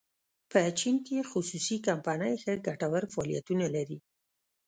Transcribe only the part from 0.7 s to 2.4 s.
چین کې خصوصي کمپنۍ